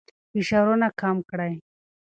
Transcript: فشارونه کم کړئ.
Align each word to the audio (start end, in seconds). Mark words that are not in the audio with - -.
فشارونه 0.31 0.87
کم 1.01 1.17
کړئ. 1.29 1.53